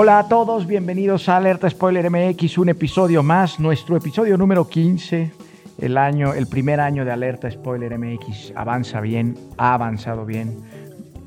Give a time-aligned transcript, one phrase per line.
[0.00, 5.32] Hola a todos, bienvenidos a Alerta Spoiler MX, un episodio más, nuestro episodio número 15.
[5.76, 10.56] El año, el primer año de Alerta Spoiler MX avanza bien, ha avanzado bien.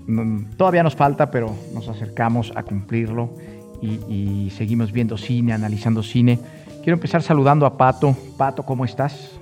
[0.07, 3.31] Mm, Todavía nos falta, pero nos acercamos a cumplirlo
[3.81, 6.39] y, seguimos viendo cine, analizando cine.
[6.81, 8.15] Quiero empezar saludando a Pato.
[8.37, 9.37] Pato, ¿cómo estás?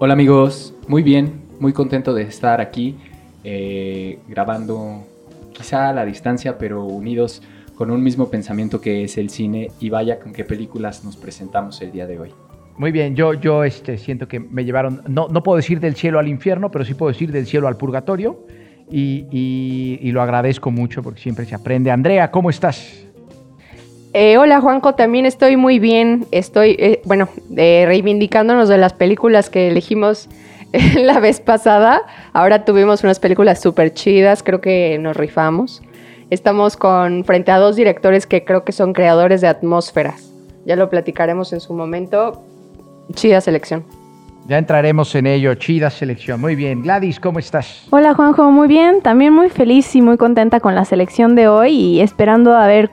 [0.00, 2.96] Hola amigos, muy bien, muy contento de estar aquí
[3.44, 5.06] eh, grabando
[5.52, 7.42] quizá a la distancia pero unidos
[7.82, 11.82] con un mismo pensamiento que es el cine y vaya con qué películas nos presentamos
[11.82, 12.30] el día de hoy.
[12.78, 16.20] Muy bien, yo, yo este, siento que me llevaron, no, no puedo decir del cielo
[16.20, 18.46] al infierno, pero sí puedo decir del cielo al purgatorio
[18.88, 21.90] y, y- y lo agradezco mucho porque siempre se aprende.
[21.90, 23.04] Andrea, ¿cómo estás?
[24.14, 26.24] Eh, hola Juanjo, también estoy muy bien.
[26.30, 30.28] Estoy, eh, bueno, eh, reivindicándonos de las películas que elegimos
[30.94, 32.02] la vez pasada.
[32.32, 35.82] Ahora tuvimos unas películas súper chidas, creo que nos rifamos.
[36.32, 40.32] Estamos con frente a dos directores que creo que son creadores de atmósferas.
[40.64, 42.42] Ya lo platicaremos en su momento.
[43.12, 43.84] Chida selección.
[44.46, 45.54] Ya entraremos en ello.
[45.56, 46.40] Chida selección.
[46.40, 46.80] Muy bien.
[46.80, 47.86] Gladys, ¿cómo estás?
[47.90, 51.72] Hola Juanjo, muy bien, también muy feliz y muy contenta con la selección de hoy
[51.72, 52.90] y esperando a ver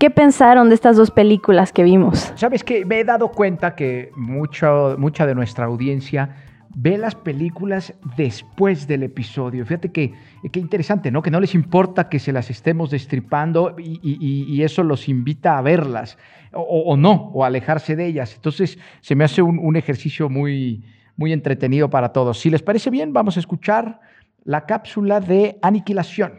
[0.00, 2.32] qué pensaron de estas dos películas que vimos.
[2.34, 6.34] Sabes que me he dado cuenta que mucho, mucha de nuestra audiencia
[6.74, 9.64] ve las películas después del episodio.
[9.66, 10.14] Fíjate que
[10.50, 11.22] qué interesante, ¿no?
[11.22, 15.08] Que no les importa que se las estemos destripando y, y- y- y eso los
[15.08, 16.16] invita a verlas
[16.52, 18.34] o, o no, o a alejarse de ellas.
[18.34, 20.84] Entonces se me hace un, un ejercicio muy,
[21.16, 22.38] muy entretenido para todos.
[22.40, 24.00] Si les parece bien, vamos a escuchar
[24.44, 26.32] la cápsula de aniquilación.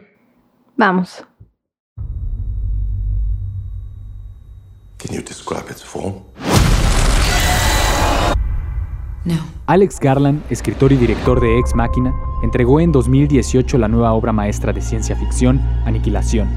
[0.76, 1.24] Vamos.
[4.98, 6.14] Can you describe its form?
[9.66, 14.72] Alex Garland, escritor y director de Ex Machina, entregó en 2018 la nueva obra maestra
[14.72, 16.48] de ciencia ficción, Aniquilación.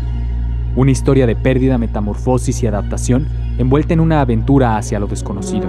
[0.75, 5.67] Una historia de pérdida, metamorfosis y adaptación envuelta en una aventura hacia lo desconocido.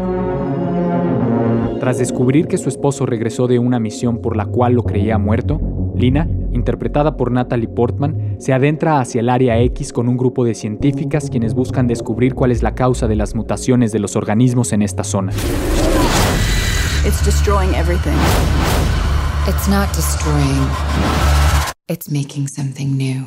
[1.81, 5.61] Tras descubrir que su esposo regresó de una misión por la cual lo creía muerto,
[5.95, 10.55] Lina, interpretada por Natalie Portman, se adentra hacia el área X con un grupo de
[10.55, 14.83] científicas quienes buscan descubrir cuál es la causa de las mutaciones de los organismos en
[14.83, 15.33] esta zona.
[17.05, 18.17] It's destroying everything.
[19.47, 20.69] It's not destroying.
[21.89, 23.25] It's making something new.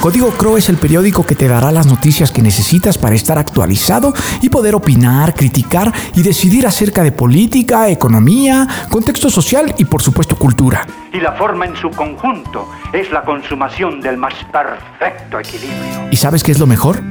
[0.00, 4.12] Código Crow es el periódico que te dará las noticias que necesitas para estar actualizado
[4.42, 10.36] y poder opinar, criticar y decidir acerca de política, economía, contexto social y por supuesto
[10.36, 10.86] cultura.
[11.12, 16.08] y la forma en su conjunto es la consumación del más perfecto equilibrio.
[16.10, 17.02] ¿Y sabes qué es lo mejor?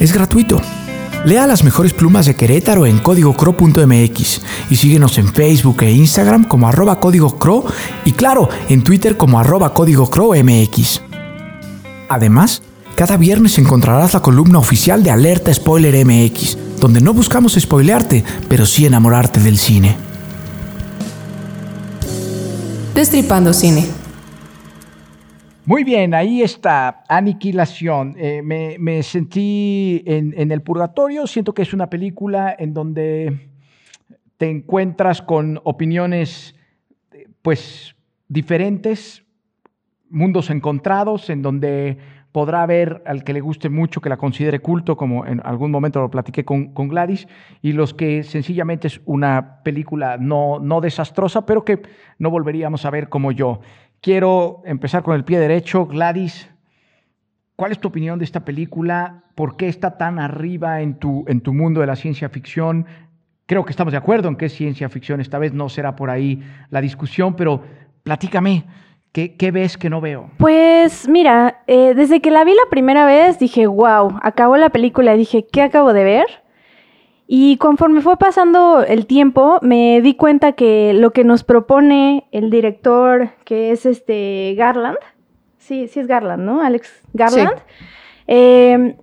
[0.00, 0.60] Es gratuito.
[1.24, 6.68] Lea las mejores plumas de Querétaro en códigocro.mx y síguenos en Facebook e Instagram como
[6.68, 7.00] arroba
[8.04, 9.72] y claro, en Twitter como arroba.
[12.10, 12.62] Además,
[12.94, 18.66] cada viernes encontrarás la columna oficial de Alerta Spoiler MX, donde no buscamos spoilearte, pero
[18.66, 19.96] sí enamorarte del cine.
[22.94, 24.03] Destripando Cine.
[25.66, 28.16] Muy bien, ahí está, Aniquilación.
[28.18, 33.48] Eh, me, sentí en, el purgatorio, siento que es una película en donde
[34.36, 36.54] te encuentras con opiniones
[37.40, 37.96] pues
[38.28, 39.24] diferentes,
[40.10, 41.96] mundos encontrados, en donde
[42.30, 46.00] podrá haber al que le guste mucho, que la considere culto, como en algún momento
[46.00, 47.26] lo platiqué con, con Gladys,
[47.62, 51.80] y los que sencillamente es una película no, no desastrosa, pero que
[52.18, 53.60] no volveríamos a ver como yo.
[54.04, 55.86] Quiero empezar con el pie derecho.
[55.86, 56.50] Gladys,
[57.56, 59.24] ¿cuál es tu opinión de esta película?
[59.34, 62.84] ¿Por qué está tan arriba en tu, en tu mundo de la ciencia ficción?
[63.46, 65.22] Creo que estamos de acuerdo en que es ciencia ficción.
[65.22, 67.62] Esta vez no será por ahí la discusión, pero
[68.02, 68.66] platícame,
[69.10, 70.28] ¿qué, qué ves que no veo?
[70.36, 75.14] Pues mira, eh, desde que la vi la primera vez dije, wow, acabó la película
[75.14, 76.26] y dije, ¿qué acabo de ver?
[77.26, 82.50] Y conforme fue pasando el tiempo, me di cuenta que lo que nos propone el
[82.50, 84.98] director, que es este Garland,
[85.58, 86.60] sí, sí es Garland, ¿no?
[86.60, 87.58] Alex Garland,
[88.26, 88.96] eh,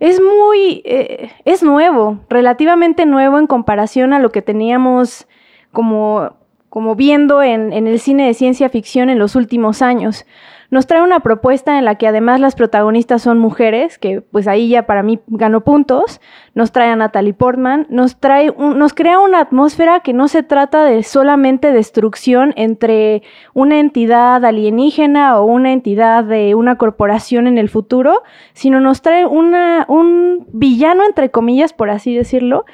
[0.00, 5.26] es muy, eh, es nuevo, relativamente nuevo en comparación a lo que teníamos
[5.70, 6.36] como
[6.72, 10.24] como viendo en, en el cine de ciencia ficción en los últimos años.
[10.72, 14.70] Nos trae una propuesta en la que además las protagonistas son mujeres, que pues ahí
[14.70, 16.18] ya para mí ganó puntos.
[16.54, 20.42] Nos trae a Natalie Portman, nos trae, un- nos crea una atmósfera que no se
[20.42, 23.22] trata de solamente destrucción entre
[23.52, 28.22] una entidad alienígena o una entidad de una corporación en el futuro,
[28.54, 32.64] sino nos trae un villano entre comillas, por así decirlo,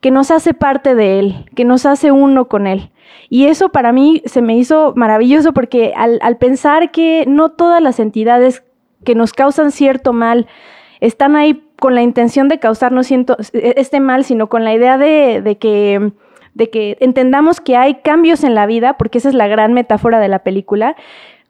[0.00, 2.92] que nos hace parte de él, que nos hace uno con él.
[3.28, 8.00] Y eso para mí se me hizo maravilloso porque al, pensar que no todas las
[8.00, 8.64] entidades
[9.04, 10.46] que nos causan cierto mal
[11.00, 15.42] están ahí con la intención de causarnos ciento- este mal, sino con la idea de,
[15.42, 16.12] de que,
[16.54, 20.18] de que entendamos que hay cambios en la vida, porque esa es la gran metáfora
[20.18, 20.96] de la película.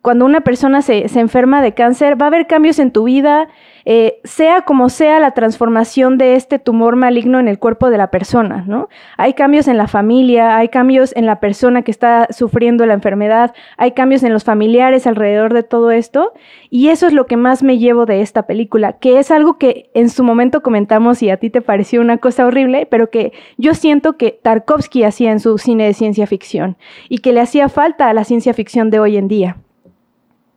[0.02, 3.49] Cuando una persona se, se enferma de cáncer, va a haber cambios en tu vida,
[3.90, 8.11] eh, sea como sea la transformación de este tumor maligno en el cuerpo de la
[8.11, 8.90] persona, ¿no?
[9.17, 13.55] Hay cambios en la familia, hay cambios en la persona que está sufriendo la enfermedad,
[13.79, 16.35] hay cambios en los familiares alrededor de todo esto,
[16.69, 19.88] y eso es lo que más me llevo de esta película, que es algo que
[19.94, 23.73] en su momento comentamos y a ti te pareció una cosa horrible, pero que yo
[23.73, 26.76] siento que Tarkovsky hacía en su cine de ciencia ficción
[27.08, 29.56] y que le hacía falta a la ciencia ficción de hoy en día.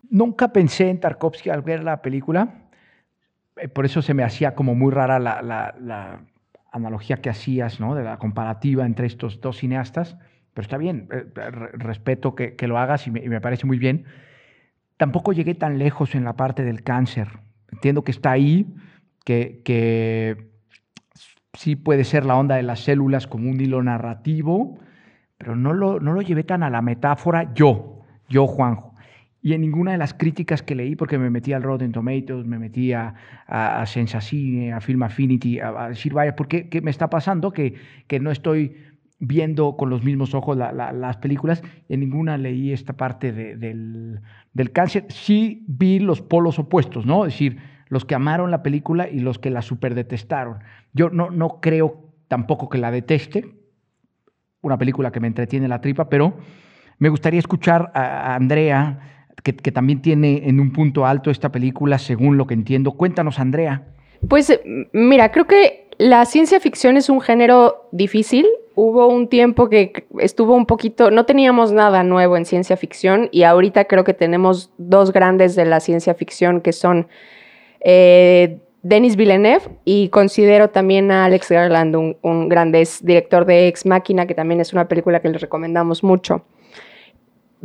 [0.09, 2.60] Nunca pensé en Tarkovsky al ver la película,
[3.69, 6.21] por eso se me hacía como muy rara la,
[6.71, 7.95] analogía que hacías, ¿no?
[7.95, 10.17] De la comparativa entre estos dos cineastas,
[10.53, 13.77] pero está bien, eh, re- respeto que, lo hagas y me, y me parece muy
[13.77, 14.05] bien.
[14.95, 17.27] Tampoco llegué tan lejos en la parte del cáncer.
[17.71, 18.73] Entiendo que está ahí,
[19.25, 20.51] que, que
[21.53, 24.79] sí puede ser la onda de las células como un hilo narrativo,
[25.37, 27.99] pero no lo, no lo llevé tan a la metáfora yo,
[28.29, 28.90] yo Juanjo.
[29.43, 32.59] Y en ninguna de las críticas que leí, porque me metí al Rotten Tomatoes, me
[32.59, 33.15] metí a,
[33.47, 37.09] a, a Sensacine, a Film Affinity, a, a decir, vaya, ¿por qué, qué me está
[37.09, 37.51] pasando?
[37.51, 37.73] Que,
[38.07, 38.75] que no estoy
[39.17, 41.63] viendo con los mismos ojos la- la- las películas.
[41.89, 44.19] En ninguna leí esta parte de- del,
[44.53, 45.05] del cáncer.
[45.09, 47.25] Sí vi los polos opuestos, ¿no?
[47.25, 50.59] Es decir, los que amaron la película y los que la super detestaron.
[50.93, 53.45] Yo no, no creo tampoco que la deteste,
[54.61, 56.37] una película que me entretiene la tripa, pero
[56.99, 62.37] me gustaría escuchar a Andrea, que, también tiene en un punto alto esta película, según
[62.37, 62.91] lo que entiendo.
[62.93, 63.83] Cuéntanos, Andrea.
[64.27, 64.61] Pues eh,
[64.93, 68.47] mira, creo que la ciencia ficción es un género difícil.
[68.75, 73.43] Hubo un tiempo que estuvo un poquito, no teníamos nada nuevo en ciencia ficción y
[73.43, 77.07] ahorita creo que tenemos dos grandes de la ciencia ficción que son
[77.81, 83.67] eh, Denis Villeneuve y considero también a Alex Garland un, un grande es director de
[83.67, 86.45] Ex Máquina, que también es una película que les recomendamos mucho.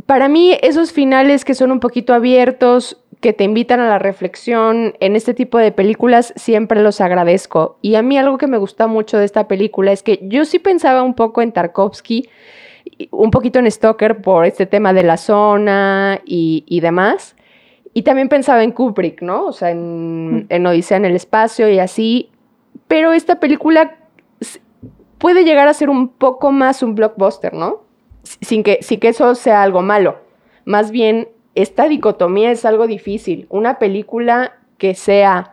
[0.04, 4.94] Para mí, esos finales que son un poquito abiertos, que te invitan a la reflexión
[5.00, 7.78] en este tipo de películas, siempre los agradezco.
[7.80, 10.58] Y a mí algo que me gusta mucho de esta película es que yo sí
[10.58, 12.28] pensaba un poco en Tarkovsky,
[13.10, 17.36] un poquito en Stoker por este tema de la zona y, y demás.
[17.94, 19.46] Y también pensaba en Kubrick, ¿no?
[19.46, 22.30] O sea, en, en Odisea en el espacio y así.
[22.86, 23.96] Pero esta película
[25.16, 27.85] puede llegar a ser un poco más un blockbuster, ¿no?
[28.40, 30.18] Sin que, sin que eso sea algo malo.
[30.64, 33.46] Más bien, esta dicotomía es algo difícil.
[33.50, 35.52] Una película que sea,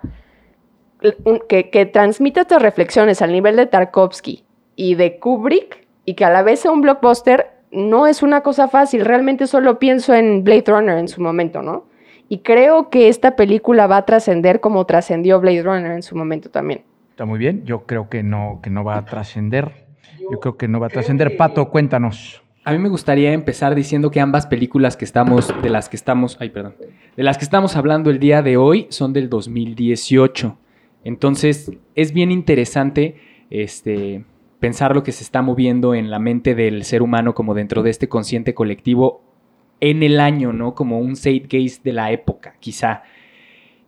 [1.26, 4.44] un- que, que transmita estas reflexiones al nivel de Tarkovsky
[4.76, 8.68] y de Kubrick y que a la vez sea un blockbuster, no es una cosa
[8.68, 9.06] fácil.
[9.06, 11.86] Realmente solo pienso en Blade Runner en su momento, ¿no?
[12.30, 16.50] Y creo que esta película va a trascender como trascendió Blade Runner en su momento
[16.50, 16.84] también.
[17.12, 17.64] Está muy bien.
[17.66, 19.86] Yo creo que no, que no va a trascender.
[20.32, 21.36] Yo creo que no va a trascender.
[21.38, 22.43] Pato, cuéntanos.
[22.66, 26.38] A mí me gustaría empezar diciendo que ambas películas que estamos, de las que estamos,
[26.40, 26.76] ay, perdón,
[27.18, 30.58] de las que estamos hablando el día de hoy son del 2018.
[31.04, 33.18] Entonces, es bien interesante
[33.50, 34.24] este,
[34.62, 37.90] pensar lo que se está moviendo en la mente del ser humano como dentro de
[37.90, 39.22] este consciente colectivo
[39.82, 40.74] en el año, ¿no?
[40.74, 43.04] Como un zeitgeist de la época, quizá.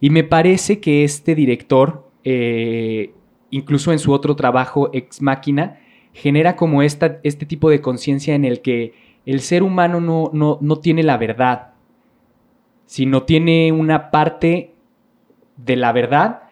[0.02, 3.14] Y me parece que este director, eh,
[3.52, 5.80] incluso en su otro trabajo, Ex Máquina,
[6.16, 8.94] genera como esta, este tipo de conciencia en el que
[9.26, 11.74] el ser humano no, no, no tiene la verdad,
[12.86, 14.74] sino tiene una parte
[15.58, 16.44] de la verdad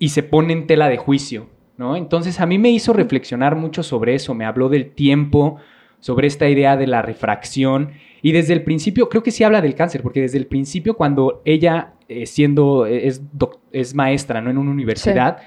[0.00, 1.94] y se pone en tela de juicio, ¿no?
[1.94, 5.58] Entonces a mí me hizo reflexionar mucho sobre eso, me habló del tiempo,
[6.00, 9.76] sobre esta idea de la refracción y desde el principio, creo que sí habla del
[9.76, 13.22] cáncer, porque desde el principio cuando ella, eh, siendo, es,
[13.70, 14.50] es maestra, ¿no?
[14.50, 15.38] En una universidad,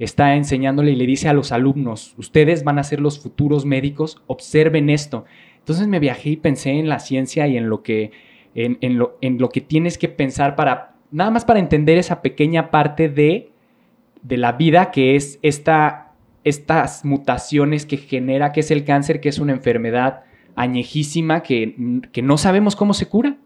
[0.00, 4.22] está enseñándole y le dice a los alumnos, ustedes van a ser los futuros médicos,
[4.26, 5.26] observen esto.
[5.58, 8.10] Entonces me viajé y pensé en la ciencia y en lo que,
[8.54, 12.22] en, en lo, en lo que tienes que pensar para, nada más para entender esa
[12.22, 13.50] pequeña parte de,
[14.22, 16.14] de la vida que es esta,
[16.44, 20.22] estas mutaciones que genera, que es el cáncer, que es una enfermedad
[20.56, 23.36] añejísima que, que no sabemos cómo se cura.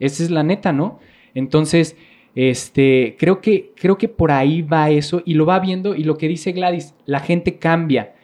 [0.00, 0.98] Esa es la neta, ¿no?
[1.34, 1.96] Entonces,
[2.34, 6.16] este, creo que, creo que por ahí va eso y lo va viendo y lo
[6.16, 8.14] que dice Gladys, la gente cambia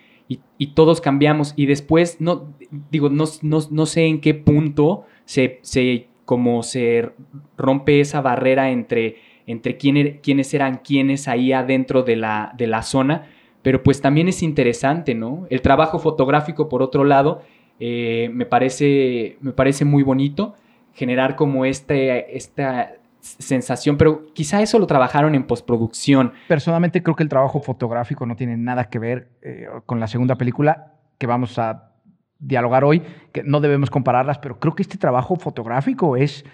[0.59, 2.53] y, todos cambiamos y después, no,
[2.91, 7.11] digo, no, no, sé en qué punto se, se, como se
[7.57, 12.83] rompe esa barrera entre, entre quién, quiénes eran quiénes ahí adentro de la, de la
[12.83, 13.27] zona,
[13.63, 15.47] pero pues también es interesante, ¿no?
[15.49, 17.43] El trabajo fotográfico, por otro lado,
[17.81, 20.55] eh, me, parece, me parece muy bonito
[20.93, 22.98] generar como este, esta
[23.39, 26.33] sensación, pero quizá eso lo trabajaron en postproducción.
[26.49, 30.37] Personalmente creo que el trabajo fotográfico no tiene nada que ver eh, con la segunda
[30.37, 31.93] película que vamos a
[32.39, 36.45] dialogar hoy, que no debemos compararlas, pero creo que este trabajo fotográfico es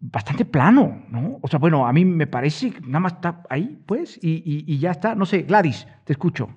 [0.00, 1.38] bastante plano, ¿no?
[1.42, 4.78] O sea, bueno, a mí me parece que nada más está ahí, pues, y, y
[4.78, 5.14] ya está.
[5.14, 6.48] No sé, Gladys, te escucho.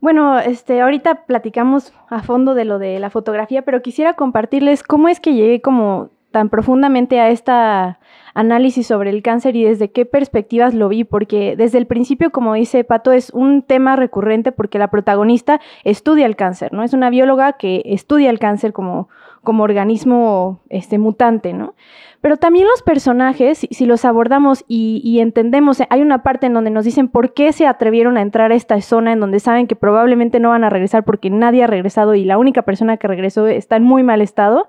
[0.00, 5.08] Bueno, este, ahorita platicamos a fondo de lo de la fotografía, pero quisiera compartirles cómo
[5.08, 7.98] es que llegué como tan profundamente a esta
[8.36, 12.52] análisis sobre el cáncer y desde qué perspectivas lo vi, porque desde el principio, como
[12.52, 16.82] dice Pato, es un tema recurrente porque la protagonista estudia el cáncer, ¿no?
[16.82, 19.08] Es una bióloga que estudia el cáncer como,
[19.42, 21.74] como organismo este, mutante, ¿no?
[22.20, 26.70] Pero también los personajes, si, los abordamos y, y, entendemos, hay una parte en donde
[26.70, 29.76] nos dicen por qué se atrevieron a entrar a esta zona en donde saben que
[29.76, 33.46] probablemente no van a regresar porque nadie ha regresado y la única persona que regresó
[33.46, 34.68] está en muy mal estado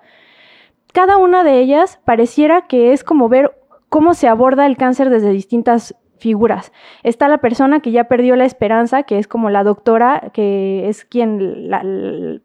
[0.98, 3.56] cada una de ellas pareciera que es como ver
[3.88, 6.72] cómo se aborda el cáncer desde distintas figuras.
[7.04, 11.06] Está la persona que ya perdió la esperanza, que es como la doctora, que es
[11.06, 11.84] quien, la,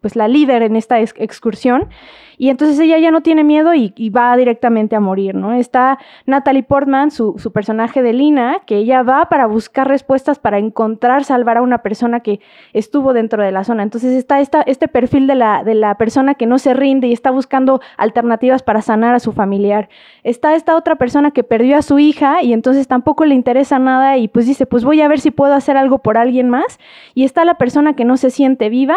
[0.00, 1.88] pues la líder en esta excursión,
[2.42, 5.52] y entonces ella ya no tiene miedo y, va directamente a morir, ¿no?
[5.52, 11.22] Está Natalie Portman, su, personaje de Lina, que ella va para buscar respuestas para encontrar,
[11.22, 12.40] salvar a una persona que
[12.72, 13.84] estuvo dentro de la zona.
[13.84, 17.12] Entonces está esta, este perfil de la, de la persona que no se rinde y
[17.12, 19.88] está buscando alternativas para sanar a su familiar.
[20.24, 24.16] Está esta otra persona que perdió a su hija y entonces tampoco le interesa nada
[24.18, 26.78] y pues dice, pues voy a ver si puedo hacer algo por alguien más.
[27.14, 28.96] Y está la persona que no se siente viva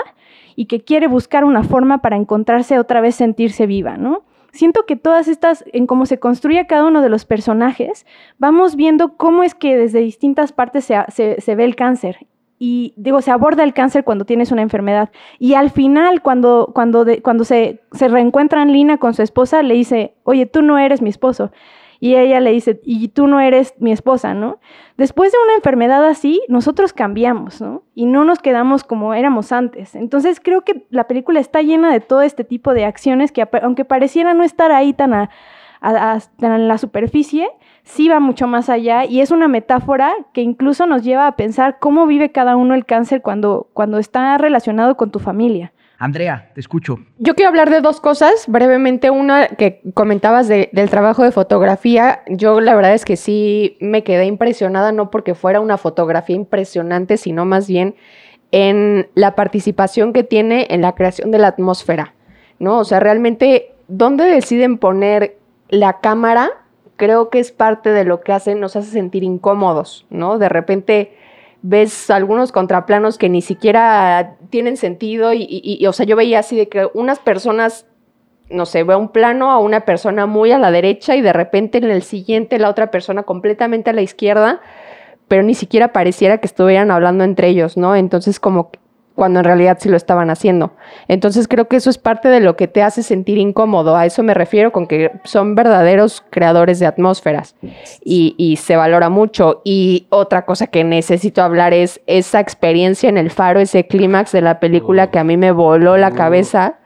[0.55, 4.23] y que quiere buscar una forma para encontrarse otra vez, sentirse viva, ¿no?
[4.51, 8.05] Siento que todas estas, en cómo se construye cada uno de los personajes,
[8.37, 12.25] vamos viendo cómo es que desde distintas partes se, ve el cáncer
[12.57, 15.09] y digo, se aborda el cáncer cuando tienes una enfermedad.
[15.39, 20.15] Y al final, cuando, cuando, cuando se, se reencuentran Lina con su esposa, le dice,
[20.23, 21.51] oye, tú no eres mi esposo.
[22.05, 24.59] Y ella le dice, y tú no eres mi esposa, ¿no?
[24.95, 27.81] Después de una enfermedad así, nosotros cambiamos, ¿no?
[27.95, 29.95] Y no nos quedamos como éramos antes.
[29.95, 33.85] Entonces creo que la película está llena de todo este tipo de acciones que, aunque
[33.85, 35.29] pareciera no estar ahí tan, a,
[36.41, 37.47] en la superficie,
[37.81, 41.79] sí va mucho más allá y es una metáfora que incluso nos lleva a pensar
[41.79, 45.73] cómo vive cada uno el cáncer cuando, cuando está relacionado con tu familia.
[45.97, 46.99] Andrea, te escucho.
[47.17, 49.09] Yo quiero hablar de dos cosas, brevemente.
[49.09, 52.21] Una que comentabas del trabajo de fotografía.
[52.27, 57.17] Yo la verdad es que sí me quedé impresionada, no porque fuera una fotografía impresionante,
[57.17, 57.95] sino más bien
[58.51, 62.13] en la participación que tiene en la creación de la atmósfera,
[62.59, 62.79] ¿no?
[62.79, 65.37] O sea, realmente, ¿dónde deciden poner
[65.69, 66.51] la cámara?
[66.95, 70.37] Creo que es parte de lo que hace, nos hace sentir incómodos, ¿no?
[70.37, 71.17] De repente
[71.67, 76.69] ves algunos contraplanos que ni siquiera tienen sentido y, o sea, yo veía así de
[76.69, 77.87] que unas personas,
[78.51, 81.79] no sé, veo un plano a una persona muy a la derecha y de repente
[81.79, 84.61] en el siguiente la otra persona completamente a la izquierda,
[85.27, 87.95] pero ni siquiera pareciera que estuvieran hablando entre ellos, ¿no?
[87.95, 88.69] Entonces como
[89.15, 90.73] cuando en realidad sí lo estaban haciendo.
[91.07, 93.95] Entonces creo que eso es parte de lo que te hace sentir incómodo.
[93.95, 97.55] A eso me refiero con que son verdaderos creadores de atmósferas
[98.03, 99.61] y, se valora mucho.
[99.63, 104.41] Y otra cosa que necesito hablar es esa experiencia en el faro, ese clímax de
[104.41, 106.79] la película que a mí me voló la cabeza.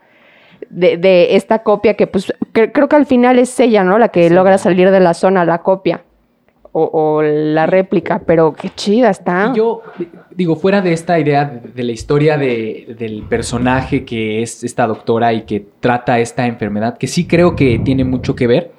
[0.68, 3.98] De, esta copia que pues creo que al final es ella, ¿no?
[3.98, 6.04] La que logra salir de la zona, la copia
[6.72, 9.52] o, la réplica, pero qué chida está.
[9.54, 9.82] yo
[10.34, 15.42] digo, fuera de esta idea de, la historia del personaje que es esta doctora y
[15.42, 18.72] que trata esta enfermedad, que sí creo que tiene mucho que ver,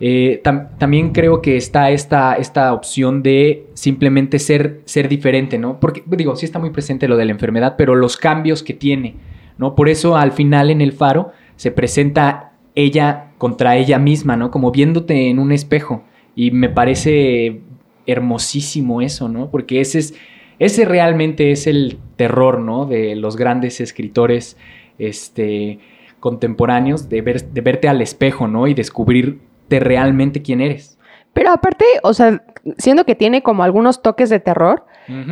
[0.00, 0.40] eh,
[0.78, 5.80] también creo que está esta, esta opción de simplemente ser, ser diferente, ¿no?
[5.80, 9.16] Porque, digo, sí está muy presente lo de la enfermedad, pero los cambios que tiene,
[9.58, 9.74] ¿no?
[9.74, 14.52] Por eso al final en el faro se presenta ella contra ella misma, ¿no?
[14.52, 16.04] Como viéndote en un espejo.
[16.38, 17.62] Y me parece
[18.06, 19.50] hermosísimo eso, ¿no?
[19.50, 20.14] Porque ese es,
[20.60, 22.86] ese realmente es el terror, ¿no?
[22.86, 24.56] De los grandes escritores,
[25.00, 25.80] este,
[26.20, 28.68] contemporáneos, de, de verte al espejo, ¿no?
[28.68, 30.96] Y descubrirte realmente quién eres.
[31.32, 32.44] Pero aparte, o sea,
[32.76, 34.84] siendo que tiene como algunos toques de terror,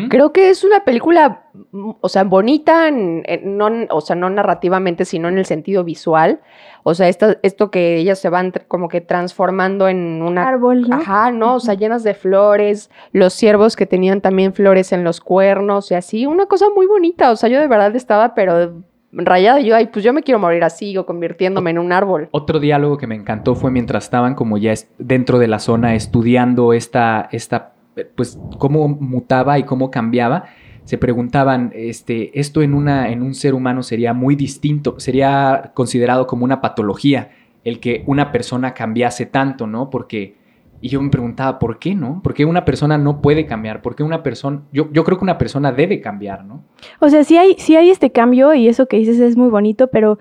[0.08, 4.30] creo que es una película, mm, o sea, bonita, en- en- no, o sea, no
[4.30, 6.40] narrativamente, sino en el sentido visual.
[6.82, 10.48] O sea, esta- esto que ellas se van como que transformando en una...
[10.48, 10.96] Árbol, ¿no?
[10.96, 11.56] Ajá, ¿no?
[11.56, 15.94] O sea, llenas de flores, los ciervos que tenían también flores en los cuernos y
[15.94, 17.30] así, una cosa muy bonita.
[17.30, 18.82] O sea, yo de verdad estaba, pero
[19.24, 19.60] rayada.
[19.60, 22.28] Yo, ay, pues yo me quiero morir así o convirtiéndome en un árbol.
[22.32, 26.72] Otro diálogo que me encantó fue mientras estaban como ya dentro de la zona estudiando
[26.72, 27.72] esta, esta,
[28.14, 30.44] pues cómo mutaba y cómo cambiaba.
[30.84, 36.26] Se preguntaban, este, esto en una, en un ser humano sería muy distinto, sería considerado
[36.26, 37.30] como una patología
[37.64, 39.90] el que una persona cambiase tanto, ¿no?
[39.90, 40.36] Porque
[40.86, 42.20] y yo me preguntaba, ¿por qué no?
[42.22, 43.82] ¿Por qué una persona no puede cambiar?
[43.82, 46.62] ¿Por qué una persona, yo, yo creo que una persona debe cambiar, ¿no?
[47.00, 49.88] O sea, sí hay, sí hay este cambio y eso que dices es muy bonito,
[49.88, 50.20] pero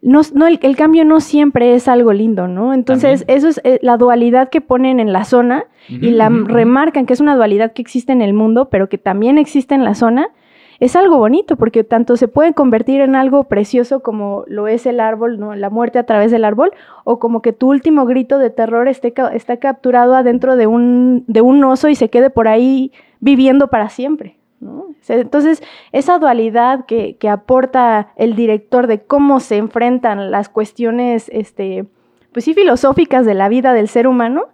[0.00, 2.72] no, no el, el cambio no siempre es algo lindo, ¿no?
[2.72, 7.12] Entonces, eso es eh, la dualidad que ponen en la zona y la remarcan que
[7.12, 10.30] es una dualidad que existe en el mundo, pero que también existe en la zona.
[10.78, 15.00] Es algo bonito porque tanto se puede convertir en algo precioso como lo es el
[15.00, 15.54] árbol, ¿no?
[15.54, 16.72] La muerte a través del árbol,
[17.04, 21.40] o como que tu último grito de terror esté, está capturado adentro de un, de
[21.40, 24.36] un oso y se quede por ahí viviendo para siempre.
[24.60, 24.86] ¿no?
[25.08, 31.86] Entonces, esa dualidad que, que aporta el director de cómo se enfrentan las cuestiones, este,
[32.32, 34.48] pues sí, filosóficas de la vida del ser humano,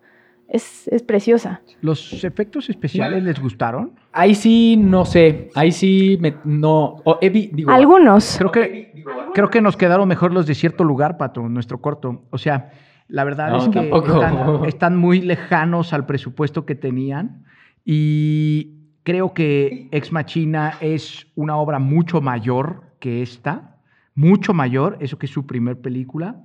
[0.53, 1.63] es, es preciosa.
[1.81, 3.93] ¿Los efectos especiales les gustaron?
[4.13, 8.37] Ahí sí, no sé, ahí sí, me, no, digo, Algunos.
[8.37, 12.27] Creo que, creo que nos quedaron mejor los de cierto lugar, Pato, nuestro corto.
[12.29, 12.71] O sea,
[13.09, 17.47] la verdad No, es que están, están muy lejanos al presupuesto que tenían
[17.83, 23.79] y creo que Ex Machina es una obra mucho mayor que esta,
[24.15, 26.43] mucho mayor, eso que es su primer película.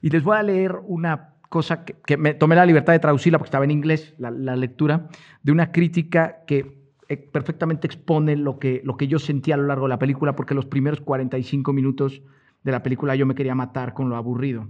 [0.00, 3.38] Y les voy a leer una cosa que, que me tomé la libertad de traducirla
[3.38, 5.08] porque estaba en inglés, la, la lectura,
[5.42, 6.78] de una crítica que
[7.08, 10.34] eh, perfectamente expone lo que, lo que yo sentí a lo largo de la película,
[10.34, 12.22] porque los primeros 45 minutos
[12.62, 14.68] de la película yo me quería matar con lo aburrido.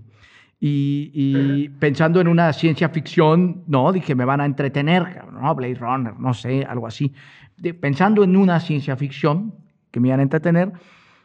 [0.58, 5.54] Y, y pensando en una ciencia ficción, no, dije, me van a entretener, ¿no?
[5.54, 7.14] Blade Runner, no sé, algo así.
[7.56, 9.54] De- pensando en una ciencia ficción
[9.90, 10.72] que me iban a entretener,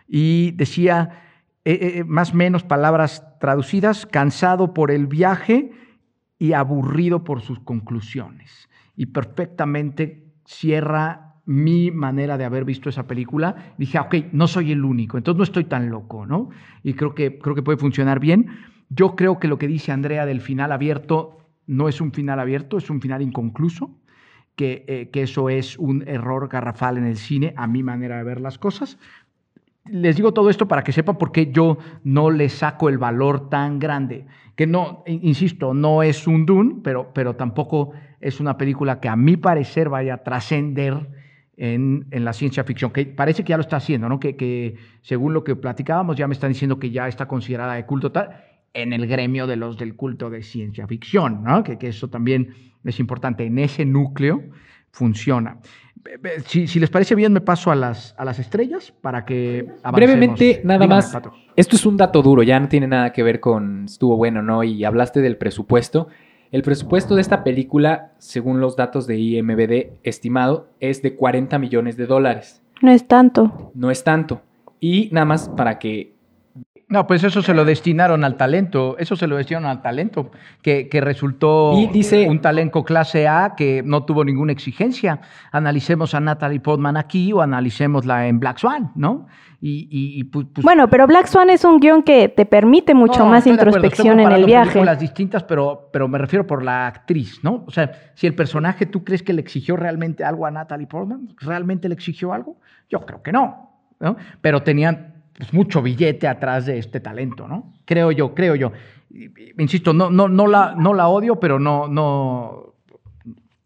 [0.08, 1.25] y decía,
[1.68, 5.72] eh, eh, más o menos palabras traducidas, cansado por el viaje
[6.38, 8.70] y aburrido por sus conclusiones.
[8.96, 13.74] Y perfectamente cierra mi manera de haber visto esa película.
[13.80, 16.50] Dije, ah, ok, no soy el único, entonces no estoy tan loco, ¿no?
[16.84, 18.48] Y creo que, creo que puede funcionar bien.
[18.90, 22.78] Yo creo que lo que dice Andrea del final abierto no es un final abierto,
[22.78, 23.90] es un final inconcluso,
[24.56, 28.24] que, eh, que eso es un error garrafal en el cine, a mi manera de
[28.24, 29.00] ver las cosas.
[29.90, 33.50] Les digo todo esto para que sepan por qué yo no le saco el valor
[33.50, 34.26] tan grande.
[34.56, 39.10] Que no, in- insisto, no es un Dune, pero, pero tampoco es una película que
[39.10, 41.08] a mi parecer vaya a trascender
[41.58, 44.20] en, en la ciencia ficción, que parece que ya lo está haciendo, ¿no?
[44.20, 47.86] Que, que según lo que platicábamos, ya me están diciendo que ya está considerada de
[47.86, 48.44] culto tal
[48.74, 51.64] en el gremio de los del culto de ciencia ficción, ¿no?
[51.64, 53.46] Que, que eso también es importante.
[53.46, 54.44] En ese núcleo
[54.96, 55.58] funciona.
[56.46, 59.94] Si, si les parece bien, me paso a las, a las estrellas para que avancemos.
[59.94, 61.12] Brevemente, nada Dígame, más.
[61.12, 61.34] Pato.
[61.56, 64.64] Esto es un dato duro, ya no tiene nada que ver con estuvo bueno, ¿no?
[64.64, 66.08] Y hablaste del presupuesto.
[66.52, 71.98] El presupuesto de esta película, según los datos de IMBD estimado, es de 40 millones
[71.98, 72.62] de dólares.
[72.82, 73.72] No es tanto.
[73.74, 74.42] No es tanto.
[74.80, 76.15] Y nada más para que
[76.96, 80.32] No, pues eso se lo destinaron al talento, eso se lo destinaron al talento,
[80.62, 85.20] que, que resultó Y dice- un talento clase A que no tuvo ninguna exigencia.
[85.52, 89.28] Analicemos a Natalie Portman aquí o analicémosla en Black Swan, ¿no?
[89.60, 93.20] Y, y- y, pues, Bueno, pero Black Swan es un guion que te permite mucho
[93.20, 94.70] No, más introspección en el viaje.
[94.72, 97.66] películas distintas, pero, pero me refiero por la actriz, ¿no?
[97.68, 101.28] O sea, si el personaje tú crees que le exigió realmente algo a Natalie Portman,
[101.42, 102.56] ¿realmente le exigió algo?
[102.90, 104.16] Yo creo que no, ¿no?
[104.40, 107.74] Pero tenían pues, mucho billete atrás de este talento, ¿no?
[107.86, 108.72] Creo yo, creo yo.
[109.10, 112.74] Y- y- Insisto, no, no, no, la, no la odio, pero no, no,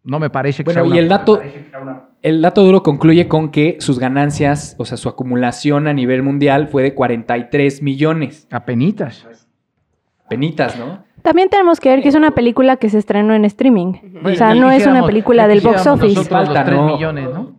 [0.03, 1.41] no me parece que Bueno, sea y una- el dato,
[2.21, 6.67] el dato duro concluye con que sus ganancias, o sea, su acumulación a nivel mundial
[6.67, 8.47] fue de 43 millones.
[8.51, 9.25] Apenitas.
[10.29, 11.03] Penitas, ¿no?
[11.23, 13.93] También tenemos que ver que es una película que se estrenó en streaming.
[14.23, 16.15] O sea, no es una película del box office.
[16.15, 16.85] nosotros los Falta, tres ¿no?
[16.93, 17.58] millones, ¿no?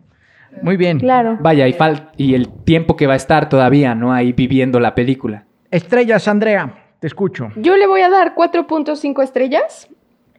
[0.61, 0.99] Muy bien.
[0.99, 1.37] Claro.
[1.41, 4.13] Vaya, y, fal- y el tiempo que va a estar todavía, ¿no?
[4.13, 5.45] Ahí viviendo la película.
[5.71, 7.49] Estrellas, Andrea, te escucho.
[7.55, 9.87] Yo le voy a dar 4.5 estrellas.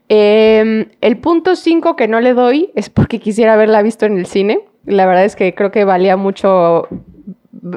[0.09, 4.25] Eh, el punto 5 que no le doy es porque quisiera haberla visto en el
[4.25, 4.59] cine.
[4.85, 6.87] La verdad es que creo que valía mucho,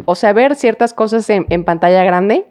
[0.04, 2.46] o sea, ver ciertas cosas en, en pantalla grande.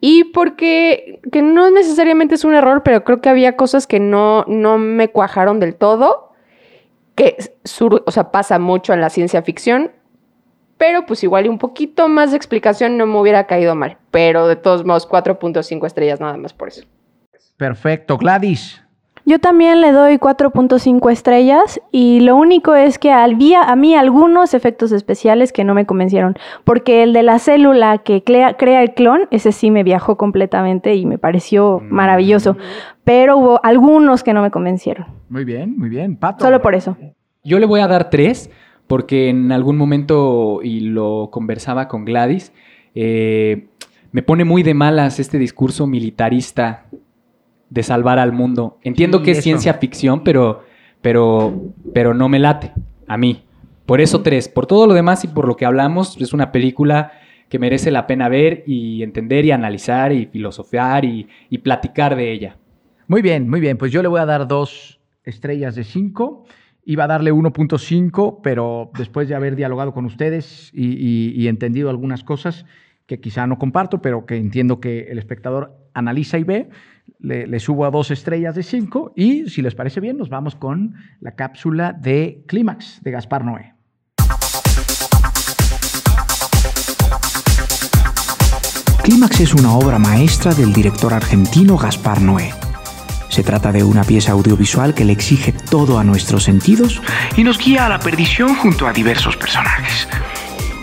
[0.00, 4.44] Y porque, que no necesariamente es un error, pero creo que había cosas que no,
[4.46, 6.25] no me cuajaron del todo.
[7.16, 9.90] Que sur- o sea, pasa mucho en la ciencia ficción,
[10.78, 13.98] pero pues igual y un poquito más de explicación no me hubiera caído mal.
[14.12, 16.84] Pero de todos modos, 4.5 estrellas nada más por eso.
[17.56, 18.18] Perfecto.
[18.18, 18.82] Gladys.
[19.28, 24.54] Yo también le doy 4.5 estrellas y lo único es que había a mí algunos
[24.54, 28.94] efectos especiales que no me convencieron, porque el de la célula que crea, crea el
[28.94, 32.56] clon, ese sí me viajó completamente y me pareció maravilloso,
[33.02, 35.08] pero hubo algunos que no me convencieron.
[35.28, 36.14] Muy bien, muy bien.
[36.14, 36.44] Pato.
[36.44, 36.96] Solo por eso.
[37.42, 38.48] Yo le voy a dar tres,
[38.86, 42.52] porque en algún momento, y lo conversaba con Gladys,
[42.94, 43.66] eh,
[44.12, 46.86] me pone muy de malas este discurso militarista
[47.70, 48.78] de salvar al mundo.
[48.82, 49.44] Entiendo que es eso.
[49.44, 50.62] ciencia ficción, pero,
[51.00, 52.72] pero, pero no me late
[53.06, 53.42] a mí.
[53.86, 54.48] Por eso tres.
[54.48, 57.12] Por todo lo demás y por lo que hablamos, es una película
[57.48, 62.32] que merece la pena ver y entender y analizar y filosofar y, y platicar de
[62.32, 62.56] ella.
[63.06, 63.76] Muy bien, muy bien.
[63.78, 66.44] Pues yo le voy a dar dos estrellas de cinco.
[66.84, 71.90] Iba a darle 1.5, pero después de haber dialogado con ustedes y, y- y entendido
[71.90, 72.64] algunas cosas
[73.06, 76.68] que quizá no comparto, pero que entiendo que el espectador analiza y ve,
[77.18, 79.12] le, subo a dos estrellas de cinco.
[79.16, 83.74] Y si les parece bien, nos vamos con la cápsula de Clímax de Gaspar Noé.
[89.02, 92.50] Clímax es una obra maestra del director argentino Gaspar Noé.
[93.28, 97.02] Se trata de una pieza audiovisual que le exige todo a nuestros sentidos
[97.36, 100.08] y nos guía a la perdición junto a diversos personajes.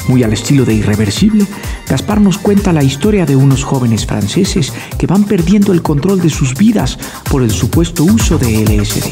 [0.07, 1.45] Muy al estilo de Irreversible,
[1.87, 6.29] Gaspar nos cuenta la historia de unos jóvenes franceses que van perdiendo el control de
[6.29, 6.97] sus vidas
[7.29, 9.05] por el supuesto uso de LSD.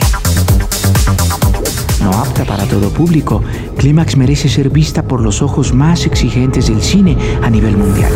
[2.02, 3.42] No apta para todo público,
[3.78, 8.12] Clímax merece ser vista por los ojos más exigentes del cine a nivel mundial.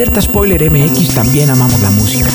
[0.00, 2.30] Alerta Spoiler MX también amamos la música.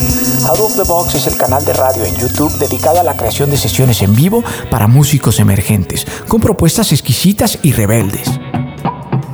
[0.49, 3.49] Out of the Box es el canal de radio en YouTube dedicado a la creación
[3.49, 8.29] de sesiones en vivo para músicos emergentes, con propuestas exquisitas y rebeldes.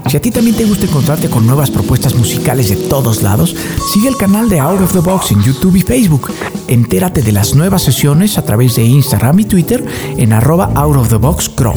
[0.08, 3.54] Si a ti también te gusta encontrarte con nuevas propuestas musicales de todos lados,
[3.92, 6.32] sigue el canal de Out of the Box en YouTube y Facebook.
[6.70, 9.84] Entérate de las nuevas sesiones a través de Instagram y Twitter
[10.16, 11.76] en arroba Out of the Box Crow.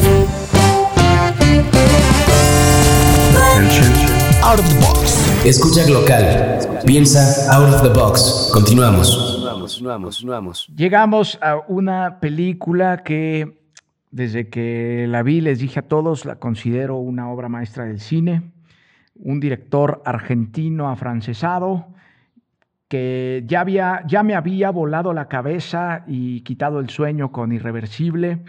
[4.47, 5.43] Out of the box.
[5.43, 6.83] Escucha local.
[6.85, 8.51] Piensa out of the box.
[8.53, 9.43] Continuamos.
[10.75, 13.57] Llegamos a una película que
[14.11, 18.51] desde que la vi les dije a todos, la considero una obra maestra del cine.
[19.15, 21.87] Un director argentino afrancesado
[22.87, 28.43] que ya, había, ya me había volado la cabeza y quitado el sueño con Irreversible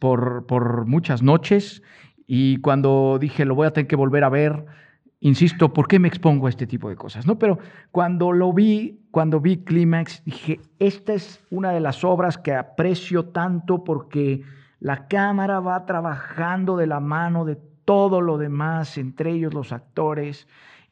[0.00, 1.82] por, por muchas noches.
[2.26, 4.66] Y cuando dije, lo voy a tener que volver a ver,
[5.20, 7.26] insisto, ¿por qué me expongo a este tipo de cosas?
[7.26, 7.38] ¿no?
[7.38, 7.58] Pero
[7.90, 13.26] cuando lo vi, cuando vi Clímax, dije, esta es una de las obras que aprecio
[13.26, 14.42] tanto porque
[14.80, 20.46] la cámara va trabajando de la mano de todo lo demás, entre ellos los actores.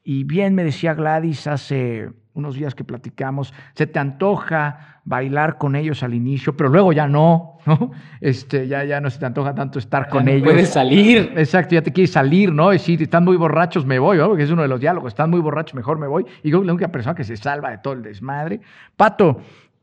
[0.05, 5.77] Y bien me decía Gladys hace unos días que platicamos, se te antoja bailar con
[5.77, 7.93] ellos al inicio, pero luego ya no, ¿no?
[8.21, 10.45] Este, ya, ya no se te antoja tanto estar con no ellos.
[10.45, 11.33] puedes salir.
[11.37, 12.75] Exacto, ya te quieres salir, ¿no?
[12.75, 14.29] Y si están muy borrachos, me voy, ¿no?
[14.29, 16.27] Porque es uno de los diálogos, están muy borrachos, mejor me voy.
[16.43, 18.61] Y creo que la única persona que se salva de todo el desmadre.
[18.97, 19.40] Pato,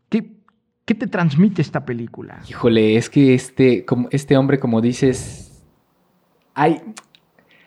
[0.09, 0.33] ¿qué,
[0.85, 2.39] qué te transmite esta película?
[2.47, 5.63] Híjole, es que este, como, este hombre, como dices,
[6.53, 6.81] hay,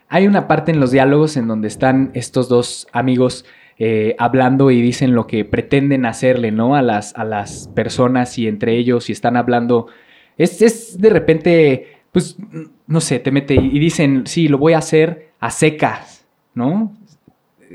[0.08, 3.44] hay una parte en los diálogos en donde están estos dos amigos
[3.78, 6.76] eh, hablando y dicen lo que pretenden hacerle, ¿no?
[6.76, 9.88] A las, a las personas y entre ellos y están hablando.
[10.38, 12.36] Es, es de repente, pues,
[12.86, 16.92] no sé, te mete y dicen, sí, lo voy a hacer a secas, ¿no?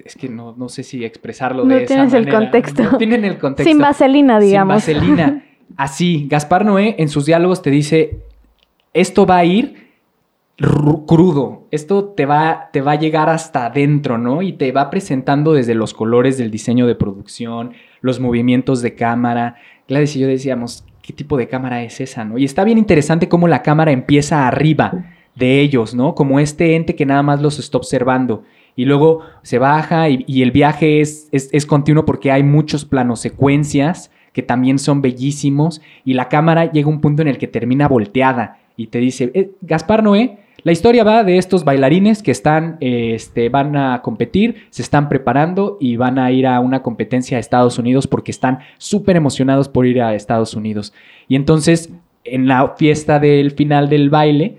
[0.06, 2.40] Es que no, no sé si expresarlo No de esa tienes el manera.
[2.40, 2.84] contexto.
[2.84, 3.70] No tienen el contexto.
[3.70, 4.84] Sin vaselina, digamos.
[4.84, 5.44] Sin vaselina.
[5.76, 8.20] Así, Gaspar Noé en sus diálogos te dice,
[8.94, 9.89] esto va a ir
[10.60, 14.42] crudo, esto te va, te va a llegar hasta adentro, ¿no?
[14.42, 19.56] Y te va presentando desde los colores del diseño de producción, los movimientos de cámara.
[19.88, 22.38] Gladys y yo decíamos, ¿qué tipo de cámara es esa, no?
[22.38, 24.92] Y está bien interesante cómo la cámara empieza arriba
[25.36, 26.14] de ellos, ¿no?
[26.14, 28.44] Como este ente que nada más los está observando.
[28.76, 33.20] Y luego se baja y, el viaje es, es, es continuo porque hay muchos planos
[33.20, 37.48] secuencias que también son bellísimos y la cámara llega a un punto en el que
[37.48, 42.32] termina volteada y te dice, "Eh, Gaspar Noé, la historia va de estos bailarines que
[42.32, 47.38] están, este, van a competir, se están preparando y van a ir a una competencia
[47.38, 50.94] a Estados Unidos porque están súper emocionados por ir a Estados Unidos.
[51.28, 51.92] Y entonces,
[52.24, 54.58] en la fiesta del final del baile,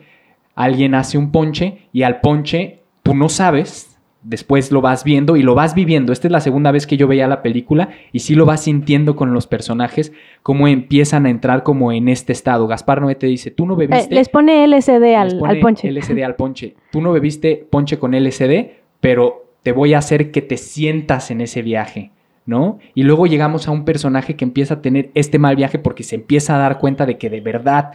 [0.55, 3.90] alguien hace un ponche y al ponche tú no sabes
[4.23, 6.13] después lo vas viendo y lo vas viviendo.
[6.13, 9.17] Esta es la segunda vez que yo veía la película y sí lo vas sintiendo
[9.17, 12.67] con los personajes, cómo empiezan a entrar como en este estado.
[12.67, 14.15] Gaspar Noé te dice, tú no Eh, bebiste...
[14.15, 15.91] les pone LSD les al, pone al ponche.
[15.91, 16.75] LSD al ponche.
[16.93, 21.41] Tú no bebiste ponche con LSD, pero te voy a hacer que te sientas en
[21.41, 22.11] ese viaje,
[22.47, 22.79] ¿no?
[22.95, 26.17] Y luego llegamos a un personaje que empieza a tener este mal viaje porque se
[26.17, 27.93] empieza a dar cuenta de que de verdad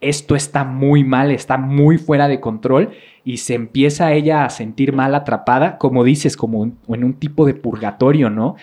[0.00, 2.90] esto está muy mal, está muy fuera de control
[3.24, 7.46] y se empieza ella a sentir mal atrapada, como dices, como en en un tipo
[7.46, 8.56] de purgatorio, ¿no?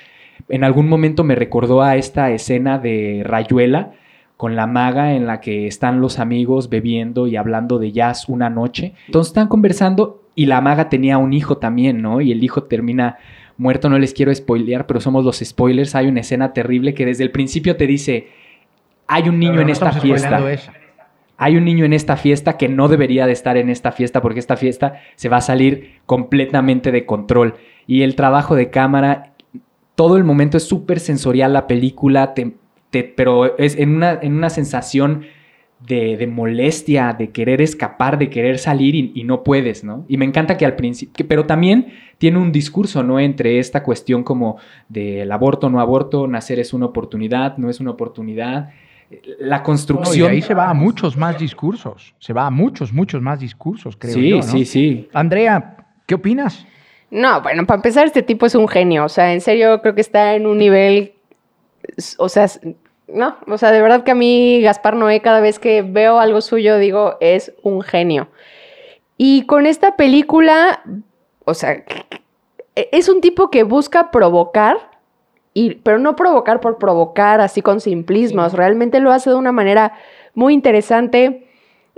[0.49, 3.93] En algún momento me recordó a esta escena de Rayuela
[4.37, 8.49] con la maga en la que están los amigos bebiendo y hablando de jazz una
[8.49, 8.93] noche.
[9.07, 12.19] Entonces están conversando y la maga tenía un hijo también, ¿no?
[12.21, 13.17] Y el hijo termina
[13.57, 15.95] muerto, no les quiero spoilear, pero somos los spoilers.
[15.95, 18.27] Hay una escena terrible que desde el principio te dice,
[19.07, 20.43] hay un niño en esta fiesta.
[21.37, 24.39] Hay un niño en esta fiesta que no debería de estar en esta fiesta porque
[24.39, 27.55] esta fiesta se va a salir completamente de control.
[27.87, 29.33] Y el trabajo de cámara,
[29.95, 32.55] todo el momento es súper sensorial la película, te-
[33.15, 35.25] pero es en una, en una sensación
[35.85, 40.05] de, de molestia, de querer escapar, de querer salir y, y no puedes, ¿no?
[40.07, 43.19] Y me encanta que al principio, pero también tiene un discurso, ¿no?
[43.19, 47.91] Entre esta cuestión como del aborto, no aborto, nacer es una oportunidad, no es una
[47.91, 48.69] oportunidad.
[49.39, 50.31] La No, y construcción...
[50.31, 52.13] ahí se va a muchos más discursos.
[52.19, 54.37] Se va a muchos, muchos más discursos, creo sí, yo.
[54.37, 54.43] ¿no?
[54.43, 55.09] sí, sí.
[55.13, 56.65] Andrea, ¿qué opinas?
[57.11, 59.05] No, bueno, para empezar, este tipo es un genio.
[59.05, 61.13] O sea, en serio, creo que está en un nivel.
[62.17, 62.47] O sea,
[63.07, 66.41] no, o sea, de verdad que a mí, Gaspar Noé, cada vez que veo algo
[66.41, 68.27] suyo, digo, es un genio.
[69.17, 70.81] Y con esta película,
[71.45, 71.83] o sea,
[72.75, 74.77] e- es un tipo que busca provocar,
[75.55, 78.53] y, pero no provocar por provocar, así con simplismos.
[78.53, 79.93] Realmente lo hace de una manera
[80.35, 81.41] muy interesante.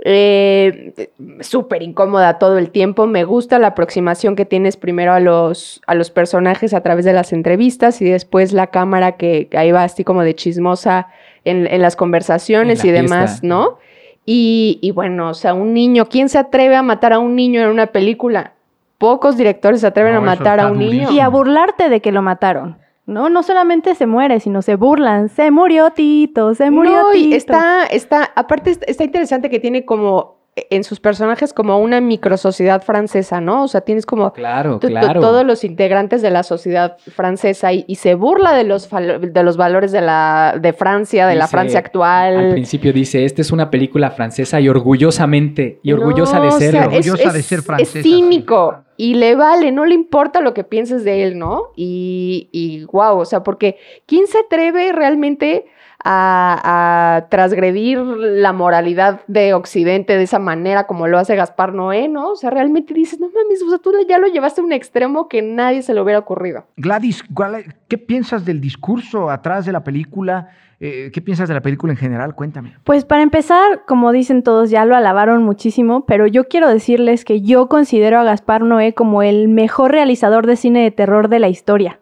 [0.04, 3.06] eh, súper incómoda todo el tiempo.
[3.08, 7.12] Me gusta la aproximación que tienes primero a los, a los personajes a través de
[7.12, 11.08] las entrevistas y después la cámara que, que ahí va así como de chismosa
[11.44, 13.46] en, en las conversaciones En y demás, fiesta.
[13.48, 13.78] ¿no?
[14.24, 17.60] Y, y bueno, o sea, un niño, ¿quién se atreve a matar a un niño
[17.60, 18.52] en una película?
[18.98, 21.10] Pocos directores se atreven No, a matar a un niño.
[21.10, 22.78] Y a burlarte de que lo mataron.
[23.08, 25.28] No, no solamente se muere, sino se burlan.
[25.30, 27.36] Se murió Tito, se murió No, y Tito.
[27.36, 32.00] está, está, aparte está- está interesante que tiene como eh, en sus personajes como una
[32.02, 33.62] microsociedad francesa, ¿no?
[33.64, 35.20] O sea, tienes como Claro, claro.
[35.22, 39.56] todos los integrantes de la sociedad francesa y, y se burla de los, de los
[39.56, 42.48] valores de la de Francia, de la Francia Al actual.
[42.50, 46.60] principio dice, esta es una película francesa y orgullosamente, y orgullosa No, de o sea,
[46.72, 46.80] serlo.
[46.80, 50.64] es- Orgullosa de ser francesa, Es cínico y le vale, no le importa lo que
[50.64, 51.70] pienses de él, ¿no?
[51.76, 55.66] Y, y wow, o sea, porque ¿quién se atreve realmente
[56.04, 62.08] a, a transgredir la moralidad de Occidente de esa manera como lo hace Gaspar Noé,
[62.08, 62.30] ¿no?
[62.30, 65.28] O sea, realmente dices, no mames, o sea, tú ya lo llevaste a un extremo
[65.28, 66.66] que nadie se le hubiera ocurrido.
[66.76, 70.50] Gladys, ¿cuál- ¿qué piensas del discurso atrás de la película?
[70.80, 72.36] Eh, ¿Qué piensas de la película en general?
[72.36, 72.76] Cuéntame.
[72.84, 77.40] Pues para empezar, como dicen todos, ya lo alabaron muchísimo, pero yo quiero decirles que
[77.40, 81.48] yo considero a Gaspar Noé como el mejor realizador de cine de terror de la
[81.48, 81.98] historia.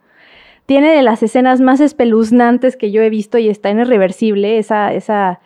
[0.67, 4.93] Tiene de las escenas más espeluznantes que yo he visto y está en irreversible, esa,
[4.93, 5.41] esa,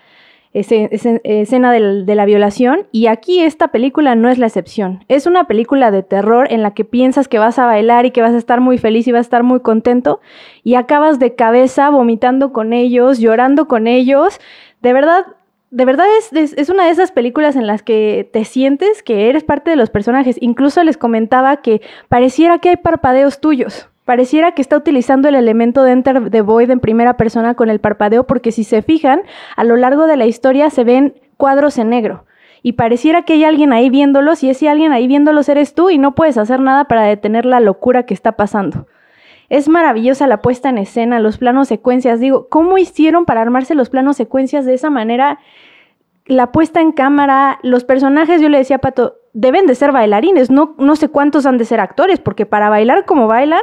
[0.52, 2.86] escena de la violación.
[2.90, 5.04] Y aquí esta película no es la excepción.
[5.08, 8.22] Es una película de terror en la que piensas que vas a bailar y que
[8.22, 10.20] vas a estar muy feliz y vas a estar muy contento
[10.64, 14.40] y acabas de cabeza vomitando con ellos, llorando con ellos.
[14.82, 15.24] De verdad,
[15.70, 19.44] de verdad es- es una de esas películas en las que te sientes que eres
[19.44, 20.36] parte de los personajes.
[20.40, 23.88] Incluso les comentaba que pareciera que hay parpadeos tuyos.
[24.10, 27.78] Pareciera que está utilizando el elemento de Enter the Void en primera persona con el
[27.78, 29.22] parpadeo, porque si se fijan,
[29.54, 32.24] a lo largo de la historia se ven cuadros en negro.
[32.60, 35.98] Y pareciera que hay alguien ahí viéndolos, y ese alguien ahí viéndolos eres tú, y
[35.98, 38.88] no puedes hacer nada para detener la locura que está pasando.
[39.48, 42.18] Es maravillosa la puesta en escena, los planos secuencias.
[42.18, 45.38] Digo, ¿cómo hicieron para armarse los planos secuencias de esa manera?
[46.26, 50.50] La puesta en cámara, los personajes, yo le decía a Pato, deben de ser bailarines,
[50.50, 53.62] no, no sé cuántos han de ser actores, porque para bailar como bailan,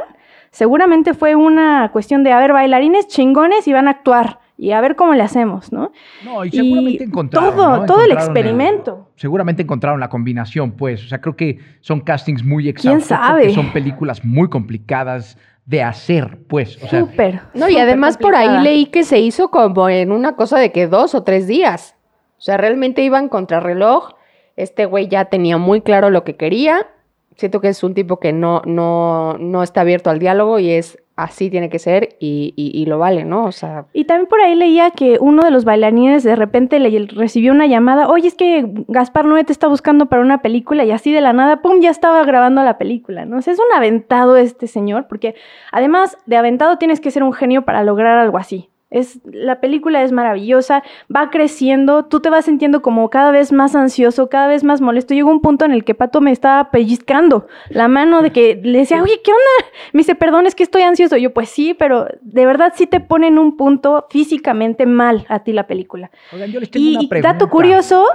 [0.50, 4.80] seguramente fue una cuestión de, a ver, bailarines chingones y van a actuar, y a
[4.80, 5.92] ver cómo le hacemos, ¿no?
[6.24, 7.54] No, y seguramente encontraron.
[7.54, 7.86] todo, ¿no?
[7.86, 9.08] todo el experimento.
[9.14, 11.04] seguramente encontraron la combinación, pues.
[11.04, 13.06] O sea, creo que son castings muy exhaustivos.
[13.06, 13.42] sabe?
[13.42, 16.82] porque Son películas muy complicadas de hacer, pues.
[16.82, 17.42] O sea, Súper.
[17.54, 20.72] No, y súper además por ahí leí que se hizo como en una cosa de
[20.72, 21.94] que dos o tres días.
[22.38, 24.14] O sea, realmente iban contra reloj.
[24.56, 26.86] Este güey ya tenía muy claro lo que quería.
[27.38, 30.98] Siento que es un tipo que no, no, no está abierto al diálogo y es
[31.14, 33.44] así tiene que ser y, y- lo vale, ¿no?
[33.44, 37.06] O sea, Y también por ahí leía que uno de los bailarines de repente le
[37.06, 40.90] recibió una llamada, oye, es que Gaspar Noé te está buscando para una película y
[40.90, 43.38] así de la nada, ¡pum!, ya estaba grabando la película, ¿no?
[43.38, 45.34] O sea, es un aventado este señor, porque
[45.72, 48.68] además de aventado tienes que ser un genio para lograr algo así.
[48.90, 50.82] Es, la película es maravillosa,
[51.14, 55.12] va creciendo, tú te vas sintiendo como cada vez más ansioso, cada vez más molesto.
[55.12, 58.78] Llegó un punto en el que Pato me estaba pellizcando la mano de que le
[58.78, 59.70] decía, oye, ¿qué onda?
[59.92, 61.18] Me dice, perdón, es que estoy ansioso.
[61.18, 65.40] Yo, pues sí, pero de verdad sí te pone en un punto físicamente mal a
[65.40, 66.10] ti la película.
[66.32, 67.32] Oigan, yo les tengo Y, una y pregunta.
[67.34, 68.06] dato curioso,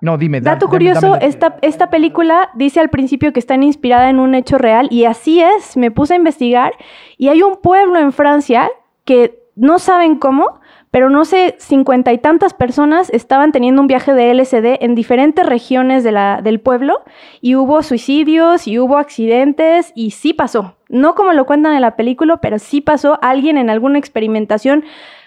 [0.00, 0.40] No, dime.
[0.40, 4.36] da- dato curioso, dame esta, esta película dice al principio que está inspirada en un
[4.36, 6.74] hecho real y así es, me puse a investigar
[7.18, 8.70] y hay un pueblo en Francia
[9.04, 14.14] que no saben cómo, pero no sé, cincuenta y tantas personas estaban teniendo un viaje
[14.14, 17.02] de LSD en diferentes regiones del pueblo
[17.40, 20.76] y hubo suicidios y hubo accidentes y sí pasó.
[20.88, 23.18] No como lo cuentan en la película, pero sí pasó.
[23.22, 24.84] Alguien en alguna experimentación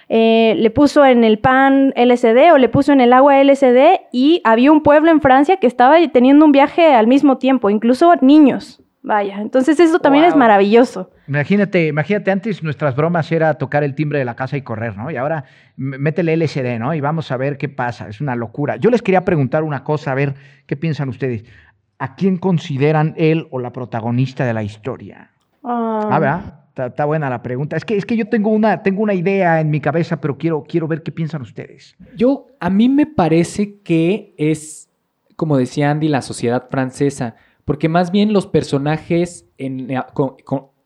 [0.09, 4.41] eh, le puso en el pan LSD o le puso en el agua LSD y
[4.43, 8.81] había un pueblo en Francia que estaba teniendo un viaje al mismo tiempo, incluso niños.
[9.01, 11.09] Vaya, entonces eso también es maravilloso.
[11.27, 15.09] Imagínate, imagínate, antes nuestras bromas era tocar el timbre de la casa y correr, ¿no?
[15.09, 15.45] Y ahora
[15.77, 16.93] métele LSD, ¿no?
[16.93, 18.09] Y vamos a ver qué pasa.
[18.09, 18.75] Es una locura.
[18.75, 20.35] Yo les quería preguntar una cosa, a ver
[20.65, 21.45] qué piensan ustedes.
[21.97, 25.31] ¿A quién consideran él o la protagonista de la historia?
[25.63, 26.53] Ah, Ah, ¿verdad?
[26.69, 27.77] Está, está buena la pregunta.
[27.77, 30.63] Es que, es que yo tengo una, tengo una idea en mi cabeza, pero quiero,
[30.67, 31.95] quiero ver qué piensan ustedes.
[32.15, 34.89] Yo, a mí me parece que es,
[35.35, 37.35] como decía Andy, la sociedad francesa,
[37.69, 39.95] porque más bien los personajes eh,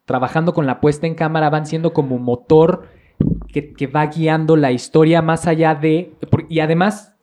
[0.04, 2.90] trabajando con la puesta en cámara van siendo como motor
[3.48, 6.12] que, va guiando la historia más allá de...
[6.50, 7.16] Y además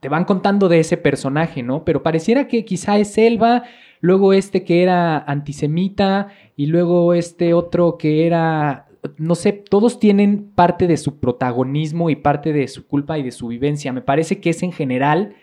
[0.00, 1.82] te van contando de ese personaje, ¿no?
[1.82, 3.62] Pero pareciera que quizá es Elba,
[4.02, 10.50] luego este que era antisemita y luego este otro que era, no sé, todos tienen
[10.54, 13.94] parte de su protagonismo y parte de su culpa y de su vivencia.
[13.94, 15.36] Me parece que es en general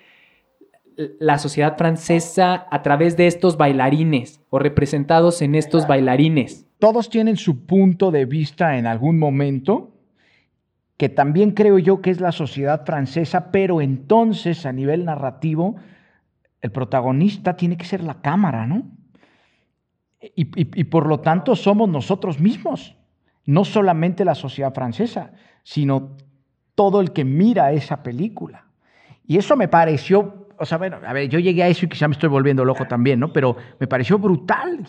[0.95, 6.67] la sociedad francesa a través de estos bailarines o representados en estos bailarines.
[6.79, 9.91] Todos tienen su punto de vista en algún momento,
[10.97, 15.75] que también creo yo que es la sociedad francesa, pero entonces a nivel narrativo,
[16.62, 18.84] el protagonista tiene que ser la cámara, ¿no?
[20.36, 20.45] Y,
[20.86, 22.95] por lo tanto somos nosotros mismos,
[23.45, 26.15] no solamente la sociedad francesa, sino
[26.75, 28.67] todo el que mira esa película.
[29.27, 32.08] Y eso me pareció, o sea, bueno, a ver, yo llegué a eso y quizá
[32.08, 33.32] me estoy volviendo loco también, ¿no?
[33.32, 34.80] Pero me pareció brutal.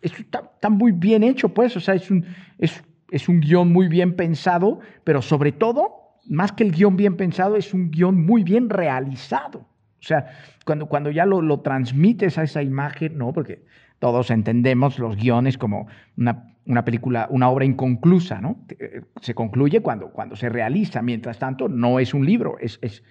[0.00, 2.24] Eso está, está muy bien hecho, pues, o sea, es un,
[2.58, 7.16] es, es un guion muy bien pensado, pero sobre todo, más que el guion bien
[7.16, 9.60] pensado, es un guion muy bien realizado.
[10.00, 10.26] O sea,
[10.64, 13.32] cuando, cuando ya lo, lo transmites a esa imagen, ¿no?
[13.32, 13.64] Porque
[13.98, 18.64] todos entendemos los guiones como una, una película, una obra inconclusa, ¿no?
[18.78, 21.02] Eh, Se concluye cuando, cuando se realiza.
[21.02, 23.02] Mientras tanto, no es un libro, es, es,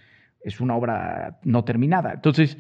[0.48, 2.14] es una obra no terminada.
[2.14, 2.58] Entonces,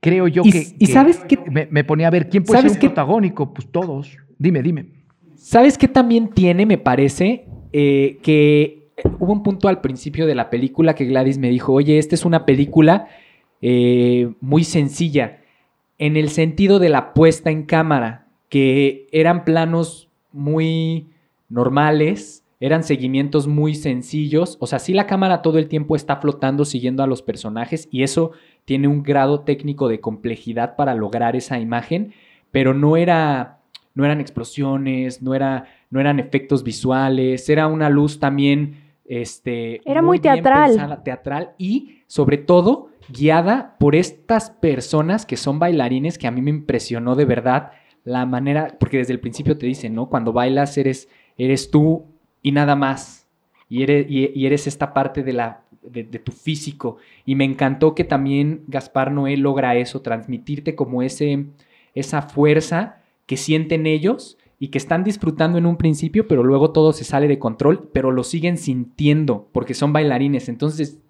[0.00, 1.38] creo yo Y- que, y que ¿sabes qué?
[1.50, 3.52] Me, me ponía a ver quién puede ser ¿Sabes un protagónico.
[3.54, 4.16] Pues todos.
[4.38, 4.86] Dime, dime.
[5.36, 7.46] ¿Sabes qué también tiene, me parece?
[7.72, 11.98] Eh, que hubo un punto al principio de la película que Gladys me dijo, oye,
[11.98, 13.08] esta es una película
[13.60, 15.40] eh, muy sencilla,
[15.98, 21.08] en el sentido de la puesta en cámara, que eran planos muy
[21.48, 26.64] normales, eran seguimientos muy sencillos, o sea, sí la cámara todo el tiempo está flotando
[26.64, 28.32] siguiendo a los personajes y eso
[28.64, 32.14] tiene un grado técnico de complejidad para lograr esa imagen,
[32.50, 33.60] pero no era
[33.94, 40.02] no eran explosiones, no, era, no eran efectos visuales, era una luz también este, Era
[40.02, 40.70] muy teatral.
[40.70, 46.40] pensada, teatral y sobre todo guiada por estas personas que son bailarines que a mí
[46.40, 47.72] me impresionó de verdad
[48.02, 50.08] la manera, porque desde el principio te dicen, ¿no?
[50.08, 52.13] Cuando bailas eres, eres tú
[52.44, 53.26] y nada más.
[53.68, 56.98] Y eres, y, y eres esta parte de, la, de, de tu físico.
[57.24, 61.46] Y me encantó que también Gaspar Noé logra eso, transmitirte como ese,
[61.96, 66.92] esa fuerza que sienten ellos y que están disfrutando en un principio, pero luego todo
[66.92, 70.48] se sale de control, pero lo siguen sintiendo porque son bailarines.
[70.48, 71.00] Entonces,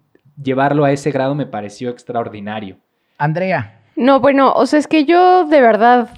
[0.41, 2.77] llevarlo a ese grado me pareció extraordinario.
[3.17, 3.81] Andrea.
[3.97, 6.09] No, bueno, o sea, es que yo de verdad,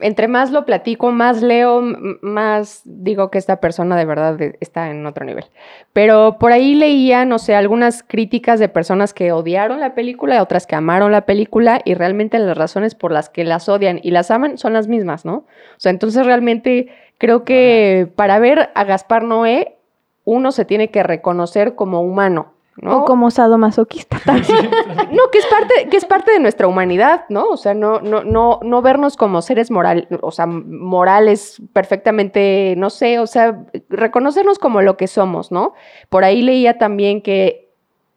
[0.00, 1.82] entre más lo platico, más leo,
[2.22, 5.44] más digo que esta persona de verdad de- está en otro nivel.
[5.92, 10.38] Pero por ahí leía, no sé, algunas críticas de personas que odiaron la película y
[10.38, 14.10] otras que amaron la película y realmente las razones por las que las odian y
[14.10, 15.34] las aman son las mismas, ¿no?
[15.36, 15.46] O
[15.78, 19.76] sea, entonces realmente creo que para ver a Gaspar Noé,
[20.24, 23.02] uno se tiene que reconocer como humano ¿no?
[23.02, 24.70] O como sadomasoquista también.
[25.12, 27.44] No, que es parte, que es parte de nuestra humanidad, ¿no?
[27.48, 32.90] O sea, no, no, no, no vernos como seres moral, o sea, morales perfectamente, no
[32.90, 35.74] sé, o sea, reconocernos como lo que somos, ¿no?
[36.08, 37.70] Por ahí leía también que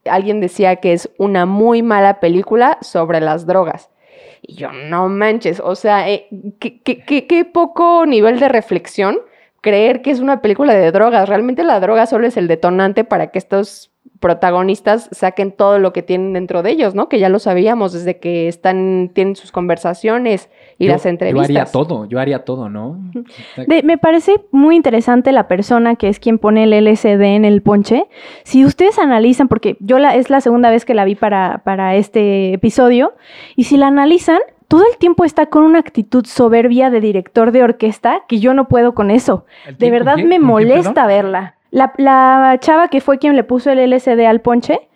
[0.05, 3.89] alguien decía que es una muy mala película sobre las drogas.
[4.41, 6.28] Y yo, no manches, o sea, eh,
[6.60, 9.20] qué, qué- qué- qué poco nivel de reflexión
[9.62, 11.28] creer que es una película de drogas.
[11.28, 16.01] Realmente la droga solo es el detonante para que estos protagonistas saquen todo lo que
[16.03, 17.07] tienen dentro de ellos, ¿no?
[17.09, 21.47] Que ya lo sabíamos desde que están, tienen sus conversaciones y Yo- las entrevistas.
[21.49, 22.99] Yo haría todo, yo haría todo, ¿no?
[23.68, 27.61] De- me parece muy interesante la persona que es quien pone el LSD en el
[27.61, 28.05] ponche.
[28.43, 31.95] Si ustedes analizan, porque yo la, es la segunda vez que la vi para, para
[31.95, 33.13] este episodio,
[33.55, 37.63] y si la analizan, todo el tiempo está con una actitud soberbia de director de
[37.63, 39.45] orquesta que yo no puedo con eso.
[39.65, 41.55] ¿El De verdad me ¿Con quién, molesta verla.
[41.72, 44.89] La, la chava que fue quien le puso el LSD al ponche,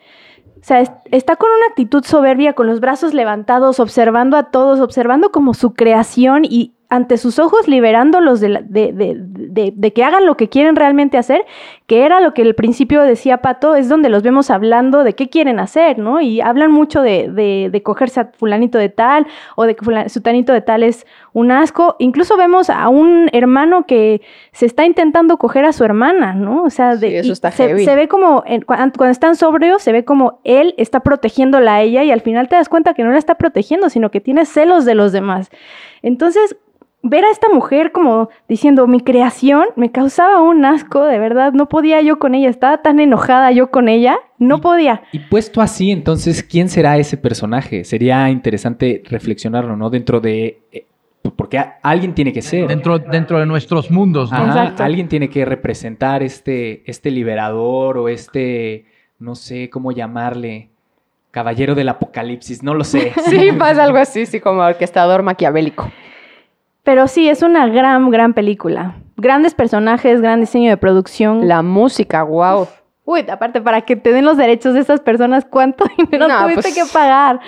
[0.61, 4.79] o sea, es- está con una actitud soberbia, con los brazos levantados, observando a todos,
[4.79, 9.93] observando como su creación y ante sus ojos liberándolos de, la- de, de- de- de
[9.93, 11.45] que hagan lo que quieren realmente hacer,
[11.87, 15.29] que era lo que al principio decía Pato, es donde los vemos hablando de qué
[15.29, 16.19] quieren hacer, ¿no?
[16.19, 19.25] Y hablan mucho de, cogerse a fulanito de tal
[19.55, 21.95] o de que fulan- sutanito de tal es un asco.
[21.97, 24.21] Incluso vemos a un hermano que
[24.51, 26.63] se está intentando coger a su hermana, ¿no?
[26.63, 27.85] O sea, de, Sí, eso está se, heavy.
[27.85, 32.11] se ve como, cuando están sobrios, se ve como él está protegiéndola a ella y
[32.11, 34.95] al final te das cuenta que no la está protegiendo, sino que tiene celos de
[34.95, 35.49] los demás.
[36.01, 36.57] Entonces,
[37.03, 41.67] ver a esta mujer como diciendo mi creación me causaba un asco, de verdad, no
[41.67, 45.01] podía yo con ella, estaba tan enojada yo con ella, no podía.
[45.11, 47.83] Y puesto así, entonces, ¿quién será ese personaje?
[47.83, 49.89] Sería interesante reflexionarlo, ¿no?
[49.89, 50.59] Dentro de...
[50.71, 50.85] eh,
[51.35, 52.67] porque a- alguien tiene que ser.
[52.67, 54.37] Dentro, dentro de nuestros mundos, ¿no?
[54.37, 54.83] Ajá, Exacto.
[54.83, 58.85] alguien tiene que representar este, este liberador o este,
[59.19, 60.69] no sé cómo llamarle,
[61.29, 63.13] caballero del apocalipsis, no lo sé.
[63.29, 65.91] Sí, pasa algo así, sí, como orquestador maquiavélico.
[66.83, 68.95] Pero sí, es una gran, gran película.
[69.17, 71.47] Grandes personajes, gran diseño de producción.
[71.47, 72.67] La música, wow.
[73.05, 76.61] Uy, aparte, para que te den los derechos de esas personas, ¿cuánto dinero No, tuviste
[76.61, 77.39] pues- que pagar?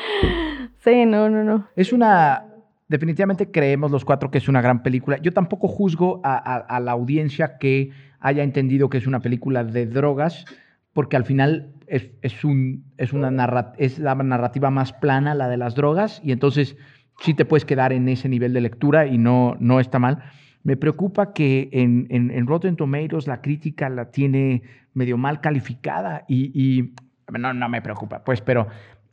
[0.79, 1.67] Sí, no, no, no.
[1.75, 2.45] Es una.
[2.89, 5.17] Definitivamente creemos los cuatro que es una gran película.
[5.17, 9.63] Yo tampoco juzgo a, a- a la audiencia que haya entendido que es una película
[9.63, 10.45] de drogas,
[10.93, 15.47] porque al final es, es un, es, una narra- es la narrativa más plana, la
[15.47, 16.77] de las drogas, y entonces
[17.19, 20.23] sí te puedes quedar en ese nivel de lectura y no, no está mal.
[20.63, 26.23] Me preocupa que en, en, en Rotten Tomatoes la crítica la tiene medio mal calificada
[26.27, 26.93] y, y-
[27.37, 28.67] no, no me preocupa, pues, pero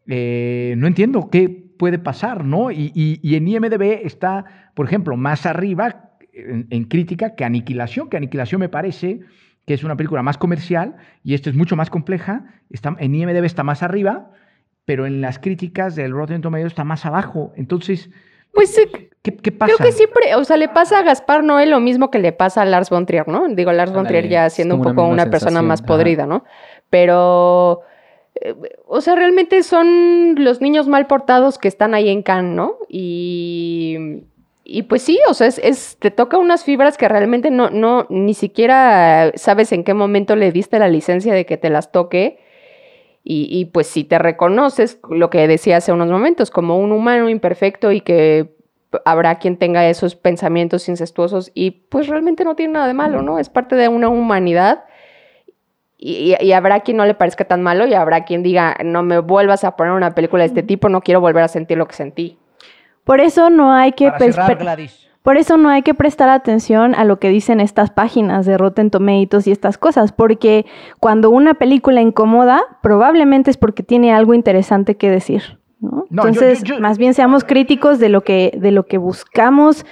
[0.07, 2.71] eh, no entiendo qué puede pasar, ¿no?
[2.71, 4.45] Y, y- en IMDB está,
[4.75, 9.21] por ejemplo, más arriba en, en crítica que Aniquilación, que Aniquilación me parece
[9.67, 12.45] que es una película más comercial y esta es mucho más compleja.
[12.71, 14.31] Está, en IMDB está más arriba,
[14.91, 17.53] pero en las críticas del Rotten Tomatoes está más abajo.
[17.55, 18.11] Entonces,
[18.53, 18.77] Pues
[19.23, 19.73] ¿qué, qué pasa?
[19.73, 22.63] creo que siempre, o sea, le pasa a Gaspar Noé lo mismo que le pasa
[22.63, 23.47] a Lars von Trier, ¿no?
[23.51, 25.87] Digo, Lars von Trier ya siendo un una poco una persona más ajá.
[25.87, 26.43] podrida, ¿no?
[26.91, 27.83] Pero,
[28.41, 28.57] eh,
[28.89, 32.75] o sea, realmente son los niños mal portados que están ahí en Cannes, ¿no?
[32.89, 34.25] Y,
[34.65, 38.09] y pues sí, o sea, es, es- te toca unas fibras que realmente no, no,
[38.11, 42.41] ni siquiera sabes en qué momento le diste la licencia de que te las toque.
[43.23, 47.29] Y, y, pues si te reconoces, lo que decía hace unos momentos, como un humano
[47.29, 48.55] imperfecto y que
[49.05, 53.39] habrá quien tenga esos pensamientos incestuosos y pues realmente no tiene nada de malo, ¿no?
[53.39, 54.85] Es parte de una humanidad
[55.99, 59.03] y, y- y habrá quien no le parezca tan malo y habrá quien diga, no
[59.03, 61.87] me vuelvas a poner una película de este tipo, no quiero volver a sentir lo
[61.87, 62.39] que sentí.
[63.05, 64.07] Por eso no hay que...
[64.07, 65.10] Para cerrar, Gladys.
[65.23, 68.91] Por eso no hay que prestar atención a lo que dicen estas páginas de Rotten
[68.91, 70.65] Tomatoes y estas cosas, porque
[70.99, 75.59] cuando una película incomoda, probablemente es porque tiene algo interesante que decir.
[75.81, 76.05] ¿no?
[76.11, 78.99] No, yo- Entonces, yo- yo- más bien seamos críticos de lo que, de lo que
[78.99, 79.85] buscamos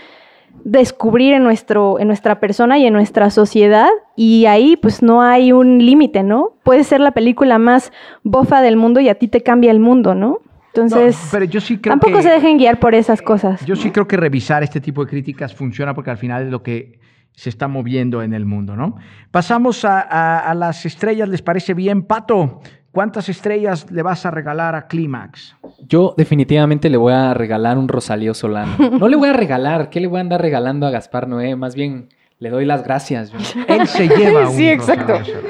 [0.65, 5.53] descubrir en, nuestro, en nuestra persona y en nuestra sociedad, y ahí pues no hay
[5.53, 6.53] un límite, ¿no?
[6.63, 10.15] Puede ser la película más bofa del mundo y a ti te cambia el mundo,
[10.15, 10.39] ¿no?
[10.83, 13.65] Entonces, No, pero yo sí creo tampoco que- se dejen guiar por esas cosas.
[13.67, 16.63] Yo sí creo que revisar este tipo de críticas funciona porque al final es lo
[16.63, 16.99] que
[17.33, 18.97] se está moviendo en el mundo, ¿no?
[19.31, 22.03] Pasamos a, a- a las estrellas, ¿les parece bien?
[22.03, 22.61] Pato,
[22.91, 25.55] ¿cuántas estrellas le vas a regalar a Clímax?
[25.87, 28.73] Yo definitivamente le voy a regalar un Rosalío Solano.
[28.99, 31.55] No le voy a regalar, ¿qué le voy a andar regalando a Gaspar Noé?
[31.55, 32.09] Más bien,
[32.41, 33.31] le doy las gracias.
[33.31, 33.39] yo.
[33.69, 35.25] Él se lleva un Sí, exacto.
[35.25, 35.49] Solano.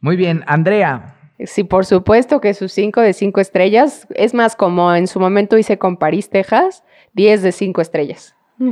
[0.00, 1.15] Muy bien, Andrea.
[1.44, 5.58] Sí, por supuesto que sus 5 de 5 estrellas, es más, como en su momento
[5.58, 6.82] hice con París, Texas,
[7.12, 8.34] 10 de 5 estrellas.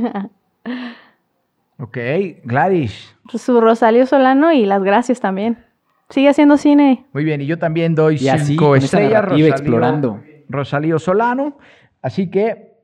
[1.77, 1.97] Ok,
[2.45, 3.13] Gladys.
[3.33, 5.65] Su Rosalío Solano y las gracias también.
[6.09, 7.05] Sigue haciendo cine.
[7.11, 9.11] Muy bien, y yo también doy Y así, cinco con esa estrellas.
[9.11, 10.23] narrativa, explorando.
[10.47, 11.57] Rosalío Solano.
[12.01, 12.75] Así que,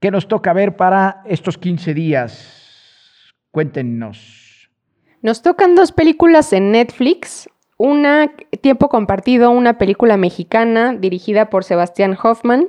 [0.00, 3.32] ¿qué nos toca ver para estos 15 días?
[3.52, 4.68] Cuéntenos.
[5.22, 7.48] Nos tocan dos películas en Netflix.
[7.78, 12.68] Una, Tiempo Compartido, una película mexicana dirigida por Sebastián Hoffman.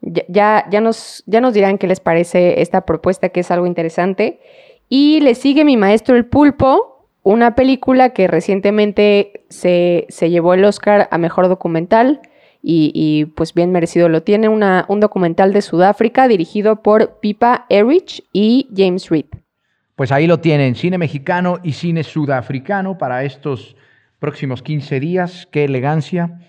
[0.00, 4.40] Ya, ya, nos, ya nos dirán qué les parece esta propuesta, que es algo interesante.
[4.88, 10.64] Y le sigue Mi Maestro el Pulpo, una película que recientemente se, se llevó el
[10.64, 12.20] Oscar a Mejor Documental
[12.62, 17.66] y, y, pues bien merecido lo tiene, una, un documental de Sudáfrica dirigido por Pipa
[17.68, 19.26] Erich y James Reed.
[19.96, 23.76] Pues ahí lo tienen, cine mexicano y cine sudafricano para estos
[24.18, 25.48] próximos 15 días.
[25.50, 26.40] Qué elegancia.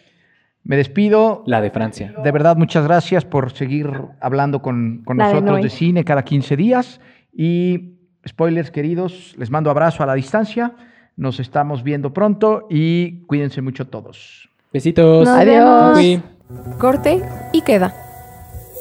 [0.64, 1.44] Me despido.
[1.46, 2.14] La de Francia.
[2.24, 3.90] De verdad, muchas gracias por seguir
[4.20, 7.00] hablando con, con de nosotros de cine cada 15 días.
[7.32, 7.94] Y
[8.28, 10.76] spoilers, queridos, les mando abrazo a la distancia.
[11.16, 14.50] Nos estamos viendo pronto y cuídense mucho todos.
[14.74, 15.28] Besitos.
[15.28, 15.98] Nos Adiós.
[15.98, 16.78] vemos.
[16.78, 17.22] Corte
[17.54, 18.07] y queda.